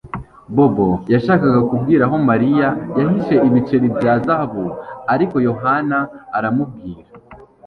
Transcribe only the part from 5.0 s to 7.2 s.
ariko Yohana aramubwira